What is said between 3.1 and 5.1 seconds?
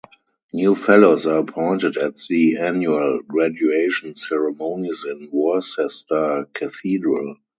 Graduation Ceremonies